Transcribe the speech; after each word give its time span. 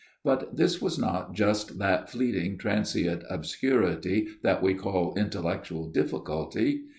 But 0.23 0.57
this 0.57 0.81
was 0.81 0.97
not 0.97 1.35
just 1.35 1.77
that 1.77 2.09
fleeting 2.09 2.57
tran 2.57 2.79
sient 2.81 3.23
obscurity 3.29 4.29
that 4.41 4.63
we 4.63 4.73
call 4.73 5.13
intellectual 5.15 5.91
difficulty. 5.91 6.85